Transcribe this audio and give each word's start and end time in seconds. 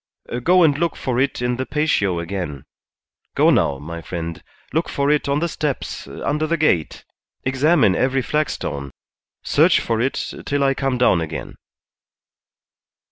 "Go 0.41 0.63
and 0.63 0.75
look 0.79 0.95
for 0.95 1.19
it 1.19 1.43
in 1.43 1.57
the 1.57 1.65
patio 1.67 2.17
again. 2.19 2.65
Go 3.35 3.51
now, 3.51 3.77
my 3.77 4.01
friend; 4.01 4.41
look 4.73 4.89
for 4.89 5.11
it 5.11 5.29
on 5.29 5.41
the 5.41 5.47
steps, 5.47 6.07
under 6.07 6.47
the 6.47 6.57
gate; 6.57 7.05
examine 7.43 7.95
every 7.95 8.23
flagstone; 8.23 8.89
search 9.43 9.79
for 9.79 10.01
it 10.01 10.33
till 10.47 10.63
I 10.63 10.73
come 10.73 10.97
down 10.97 11.21
again. 11.21 11.55